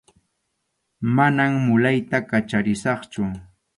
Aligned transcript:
Manam 1.19 1.53
mulayta 1.65 2.17
kacharisaqchu. 2.29 3.23